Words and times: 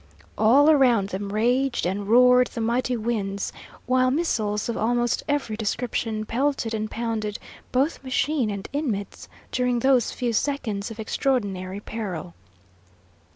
All 0.35 0.67
around 0.67 1.09
them 1.09 1.31
raged 1.31 1.85
and 1.85 2.07
roared 2.07 2.47
the 2.47 2.59
mighty 2.59 2.97
winds, 2.97 3.53
while 3.85 4.09
missiles 4.09 4.67
of 4.67 4.75
almost 4.75 5.21
every 5.29 5.55
description 5.55 6.25
pelted 6.25 6.73
and 6.73 6.89
pounded 6.89 7.37
both 7.71 8.03
machine 8.03 8.49
and 8.49 8.67
inmates 8.73 9.29
during 9.51 9.77
those 9.77 10.11
few 10.11 10.33
seconds 10.33 10.89
of 10.89 10.99
extraordinary 10.99 11.79
peril. 11.81 12.33